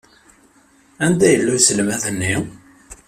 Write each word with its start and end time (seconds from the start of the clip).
Anda 1.05 1.27
yella 1.29 1.51
uselmad-nni? 1.57 2.35